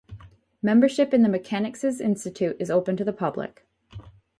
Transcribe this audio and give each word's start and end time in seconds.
Membership 0.63 1.13
in 1.13 1.21
the 1.21 1.29
Mechanics' 1.29 1.83
Institute 2.01 2.57
is 2.59 2.71
open 2.71 2.97
to 2.97 3.03
the 3.03 3.13
public. 3.13 3.67